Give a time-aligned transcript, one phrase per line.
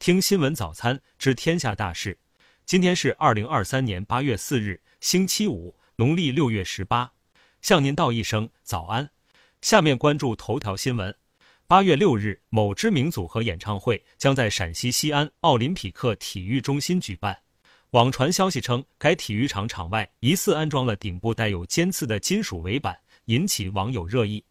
[0.00, 2.18] 听新闻早餐知天下大事。
[2.64, 7.12] 今天是二零二三年八月四日，星期五，农历六月十八。
[7.60, 9.10] 向您道一声早安。
[9.60, 11.14] 下面关注头条新闻。
[11.66, 17.38] 八月六日，某知名组合演唱会将在陕西西安奥林匹克体育中心举办。
[17.90, 24.42] 网传消息称，该体育场场外疑似安装了顶部带有尖刺的金属围板，引起网友热议。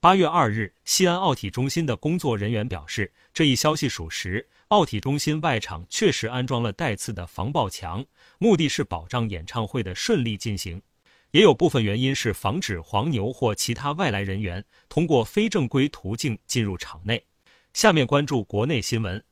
[0.00, 4.46] 八月二日，西安奥体中心的工作人员表示，这一消息属实。
[4.68, 8.04] 奥体中心外场确实安装了带刺的防爆墙，
[8.38, 10.82] 目的是保障演唱会的顺利进行。
[11.30, 17.24] 也有部分原因是防止黄牛或其他外来人员通过非正规途径进入场内。
[17.72, 19.22] 下面关注国内新闻。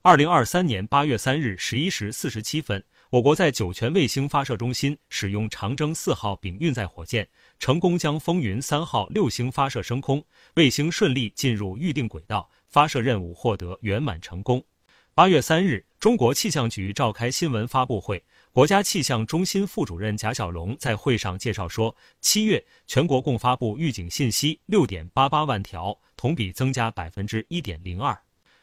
[0.00, 7.28] 二零二三年八月三日十一时四十七分，我国在酒泉卫星发射中心使用长征四号丙运载火箭，
[7.58, 14.64] 成功将风云三号六星发射升空，卫星顺利进入预定轨道，发射任务获得圆满成功。
[15.16, 18.22] 八月三日，中国气象局召开新闻发布会。
[18.52, 28.14] 国家气象中心副主任贾小龙在会上介绍说，七月全国共发布预警信息六点八八万条，同比增加百分之一点零二。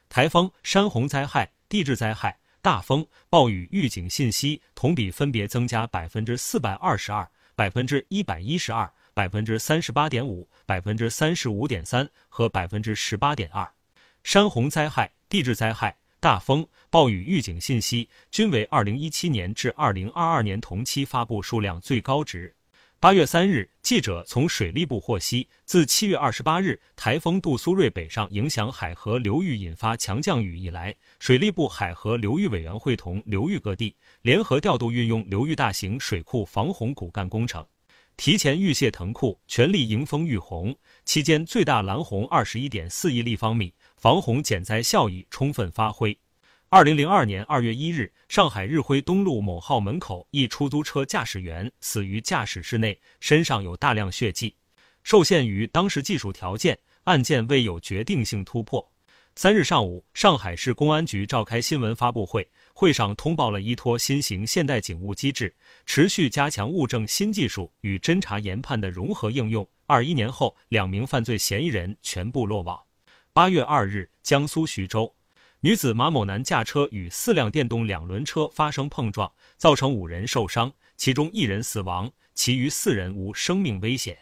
[0.08, 13.68] 台风、山洪灾害、地质灾害、大风、暴雨预警信息同比分别增加百分之四百二十二、百分之一百一十二、百分之三十八点五、百分之三十五点三和百分之十八点二。
[14.24, 15.98] 山洪灾害、地质灾害。
[16.24, 22.56] 大风、暴雨预警信息均为二零一七年至二零二二年同期发布数量最高值。
[22.98, 37.68] 八月三日，记者从水利部获悉，自七月二十八日台风杜苏芮北上影响海河流域，引发强降雨以来，水利部海河流域委员会同流域各地联合调度运用流域大型水库防洪骨干工程，
[38.16, 40.74] 提前预泄腾库，全力迎风御洪。
[41.04, 43.74] 期间最大拦洪二十一点四亿立方米。
[44.04, 46.20] 防洪减灾效益充分发挥。
[46.68, 54.54] 二零零二年二月一日，上海日晖东路某号门口一出租车驾驶员死于驾驶室内，身上有大量血迹。
[55.04, 58.86] 受限于当时技术条件，案件未有决定性突破。
[59.36, 69.66] 三日上午，上海市公安局召开新闻发布会，会上通报了依托新型现代警务机制，持续加强物证新技术与侦查研判的融合应用。
[69.86, 72.78] 二一年后，两名犯罪嫌疑人全部落网。
[73.36, 75.16] 八月二日，江苏徐州，
[75.62, 84.16] 女子马某男驾车与四辆电动两轮车发生碰撞，造成五人受伤，其中一人死亡，其余四人无生命危险。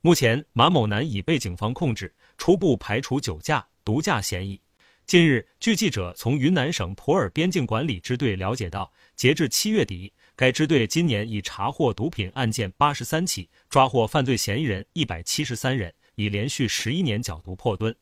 [0.00, 4.60] 目前，马某男已被警方控制，初步排除酒驾、毒驾嫌疑。
[5.06, 17.94] 近日，据记者从云南省普洱边境管理支队了解到，截至七月底，该支队今年已查获毒品案件八十三起，抓获犯罪嫌疑人一百七十三人，已连续十一年缴毒破蹲。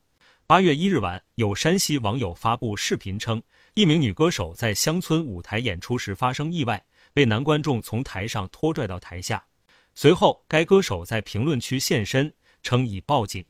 [0.47, 3.41] 八月一日晚，有山西网友发布视频称，
[3.73, 6.85] 一名女歌手在乡村舞台演出时发生意外，
[7.15, 9.43] 被男观众从台上拖拽到台下。
[9.95, 13.43] 随后，该歌手在评论区现身，称已报警。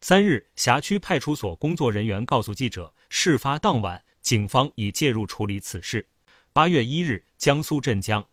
[0.00, 6.08] 三日，辖区派出所工作人员告诉记者，事发当晚，警方已介入处理此事。
[6.54, 8.26] 八月一日，江苏镇江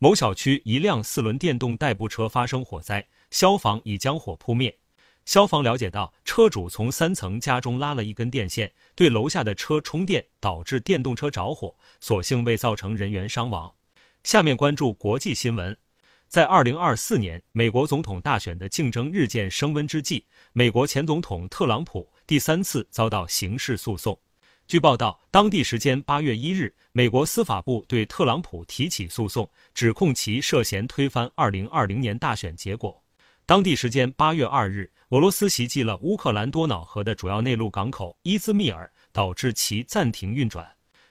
[0.00, 4.76] 某小区一辆四轮电动代步车发生火灾，消防已将火扑灭。
[5.30, 13.72] 消防了解到，车主从三层家中拉了一根电线，对楼下的车充电，导致电动车着火，所幸未造成人员伤亡。
[14.24, 15.78] 下面关注国际新闻，
[16.26, 24.18] 在二零二四年美国总统大选的竞争日渐升温之际，美国前总统特朗普第三次遭到刑事诉讼。
[24.66, 33.00] 据报道，当地时间八月一日，美国司法部对特朗普提起诉讼，指控其涉嫌推翻二零二零年大选结果。
[33.50, 40.64] 当地时间八月二日，俄罗斯袭击了乌克兰多瑙河的主要内陆港口伊兹密尔，导致其暂停运转。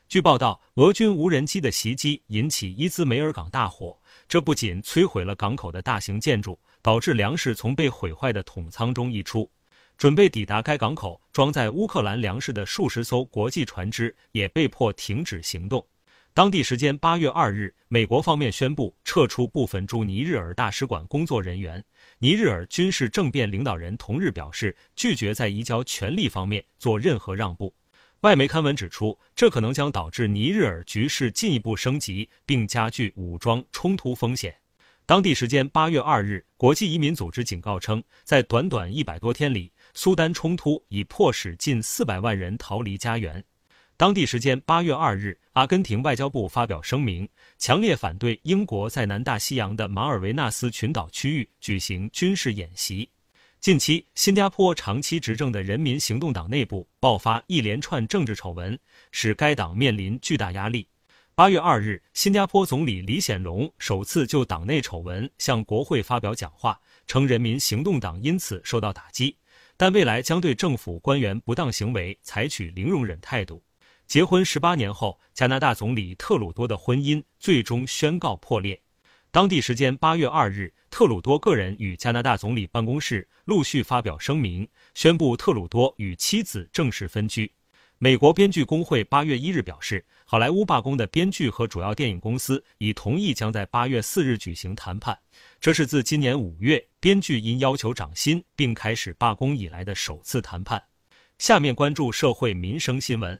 [0.07, 9.51] 据报道，俄军无人机的袭击引起伊兹梅尔港大火，这不仅摧毁了港口的大型建筑，导致粮食从被毁坏的桶仓中溢出。
[9.97, 15.85] 准备抵达该港口装载乌克兰粮食的数十艘国际船只也被迫停止行动。
[16.39, 21.83] 当地时间八月二日，美国方面宣布撤出部分驻尼日尔大使馆工作人员。
[22.19, 27.75] 尼日尔军事政变领导人同日表示，拒绝在移交权力方面做任何让步。
[28.21, 34.55] 外媒刊文指出，这可能将导致尼日尔局势进一步升级，并加剧武装冲突风险。
[35.05, 43.43] 当地时间八月二日，国际移民组织警告称，在短短一百多天里，苏丹冲突已迫使近四百万人逃离家园。
[43.99, 53.09] 当地时间八月二日，阿根廷外交部发表声明，强烈反对英国在南大西洋的马尔维纳斯群岛区域举行军事演习。
[53.59, 58.79] 近期，新加坡长期执政的人民行动党内部爆发一连串政治丑闻，
[59.11, 60.87] 使该党面临巨大压力。
[61.35, 69.35] 八月二日，新加坡总理李显龙首次就党内丑闻向国会发表讲话，称人民行动党因此受到打击，
[69.75, 73.61] 但未来将对政府官员不当行为采取零容忍态度。
[74.09, 78.81] 结婚十八年后，加拿大总理特鲁多的婚姻最终宣告破裂。
[79.29, 87.53] 当地时间八月二日，特鲁多个人与加拿大总理办公室陆续发表声明，宣布特鲁多与妻子正式分居。
[87.99, 95.15] 美国编剧工会八月一日表示，好莱坞罢工的编剧和主要电影公司已同意将在八月四日举行谈判，
[95.61, 100.81] 这是自今年五月编剧因要求涨薪并开始罢工以来的首次谈判。
[101.37, 103.39] 下面关注社会民生新闻，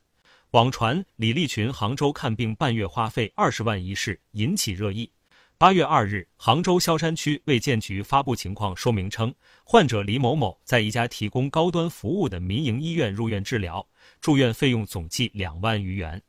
[0.51, 5.11] 网传李立群杭州看病半月花费二十万一事引起热议。
[5.59, 9.31] 八月二日，杭州萧山区卫健局发布情况说明称，
[9.63, 13.87] 患者李某某在一家提供高端服务的民营医院入院治疗，
[14.19, 16.19] 住院费用总计两万余元。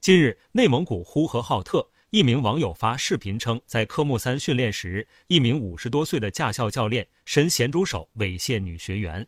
[0.00, 9.26] 近日，内蒙古呼和浩特一名网友发视频称，在科目三训练时，一名五十多岁的驾校教练伸咸猪手猥亵女学员。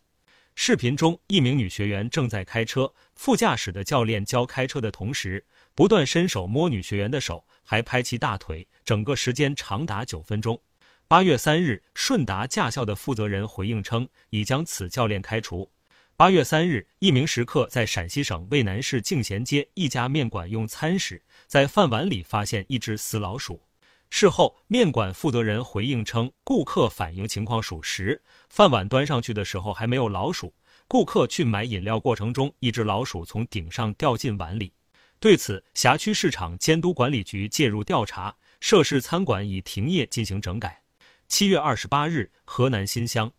[0.58, 5.44] 视频中，一名女学员正在开车，副驾驶的教练教开车的同时，
[5.74, 7.44] 不断伸手摸女学员的手。
[7.62, 10.58] 还拍其大腿，整个时间长达九分钟。
[11.06, 15.70] 八月三日，顺达驾校的负责人回应称，已将此教练开除。
[16.16, 23.60] 八月三日，一名食客在陕西省渭南市敬贤街一家面馆用餐时，在饭碗里发现一只死老鼠。
[24.08, 30.54] 事后，面馆负责人回应称，顾客反映情况属实，饭碗端上去的时候还没有老鼠，
[30.88, 34.72] 顾客去买饮料过程中，一只老鼠从顶上掉进碗里。
[35.18, 40.82] 对此，辖区市场监督管理局介入调查，涉事餐馆已停业进行整改。
[41.28, 43.30] 七月二十八日，河南新乡，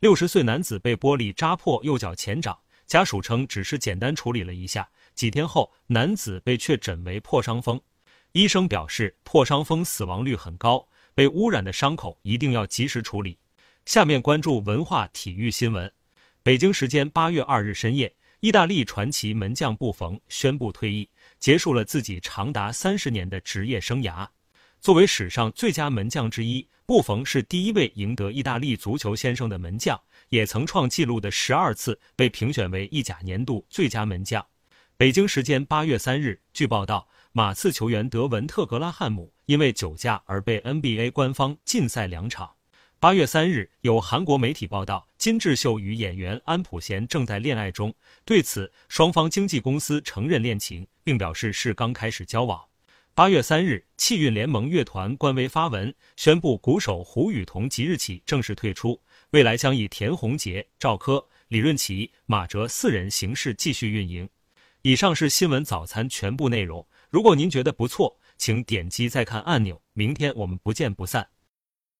[0.00, 7.80] 六十岁男子被玻璃扎破右脚前掌，家属称只是简单处理了一下，几天后男子被确诊为破伤风。
[8.32, 13.36] 医生表示，破伤风死亡率很高，被污染的伤口一定要及时处理。
[13.86, 15.92] 下面关注文化体育新闻。
[16.42, 21.08] 北京时间八月二日深夜，意大利传奇门将布冯宣布退役。
[21.40, 24.28] 结束了自己长达三十年的职业生涯。
[24.80, 34.46] 作为史上最佳门将之一，布冯是第一位赢得意大利足球先生的门将，也曾创纪录的十二次被评选为意甲年度最佳门将。
[34.96, 42.50] 北京时间八月三日，据报道，马刺球员德文特·格拉汉姆因为酒驾而被 NBA 官方禁赛两场。
[42.98, 47.94] 八月三日，有韩国媒体报道，金智秀与演员安普贤正在恋爱中。
[48.24, 52.60] 对此，双方经纪公司承认恋情，并表示是刚开始交往。
[53.14, 59.00] 八月三日，气运联盟乐团官微发文宣布，鼓手胡宇桐即日起正式退出，
[59.30, 64.28] 未来将以田宏杰、赵柯、李润琪、马哲四人形式继续运营。
[64.82, 66.84] 以上是新闻早餐全部内容。
[67.10, 69.82] 如果您觉得不错，请点击再看按钮。
[69.94, 71.28] 明天我们不见不散。